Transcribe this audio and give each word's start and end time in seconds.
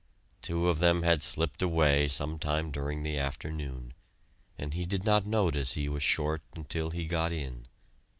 Two 0.41 0.67
of 0.67 0.79
them 0.79 1.03
had 1.03 1.21
slipped 1.21 1.61
away 1.61 2.07
some 2.07 2.39
time 2.39 2.71
during 2.71 3.03
the 3.03 3.19
afternoon, 3.19 3.93
and 4.57 4.73
he 4.73 4.83
did 4.87 5.05
not 5.05 5.27
notice 5.27 5.73
he 5.73 5.87
was 5.87 6.01
short 6.01 6.41
until 6.55 6.89
he 6.89 7.05
got 7.05 7.31
in. 7.31 7.67